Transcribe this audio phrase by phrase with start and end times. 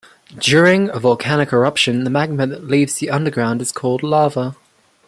[0.39, 4.55] During a volcanic eruption the magma that leaves the underground is called lava.